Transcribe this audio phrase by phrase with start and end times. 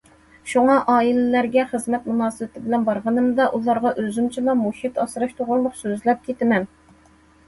[0.51, 6.67] شۇڭا، ئائىلىلەرگە خىزمەت مۇناسىۋىتى بىلەن بارغىنىمدا ئۇلارغا ئۆزۈمچىلا مۇھىت ئاسراش توغرىلىق سۆزلەپ كېتىمەن.